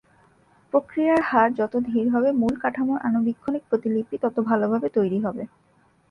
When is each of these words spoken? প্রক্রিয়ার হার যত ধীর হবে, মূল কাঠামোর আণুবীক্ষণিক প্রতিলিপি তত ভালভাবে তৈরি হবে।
প্রক্রিয়ার 0.73 1.21
হার 1.21 1.49
যত 1.59 1.73
ধীর 1.87 2.05
হবে, 2.09 2.29
মূল 2.33 2.53
কাঠামোর 2.63 2.99
আণুবীক্ষণিক 2.99 3.63
প্রতিলিপি 3.69 4.15
তত 4.23 4.35
ভালভাবে 4.49 4.87
তৈরি 4.97 5.19
হবে। 5.25 5.43